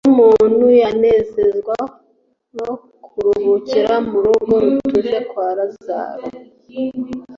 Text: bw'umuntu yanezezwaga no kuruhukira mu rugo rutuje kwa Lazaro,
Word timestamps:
bw'umuntu 0.03 0.65
yanezezwaga 0.83 1.85
no 2.57 2.71
kuruhukira 3.05 3.93
mu 4.09 4.17
rugo 4.25 4.53
rutuje 4.63 5.17
kwa 5.29 5.47
Lazaro, 5.57 6.25